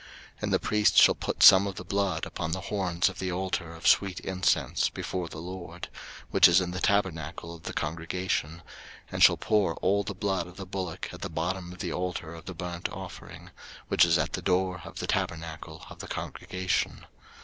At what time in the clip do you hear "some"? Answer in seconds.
1.43-1.67